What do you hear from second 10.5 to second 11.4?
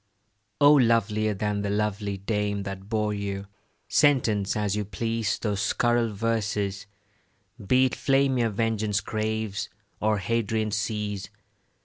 seas.